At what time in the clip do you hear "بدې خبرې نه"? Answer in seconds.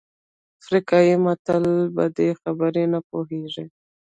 1.95-2.99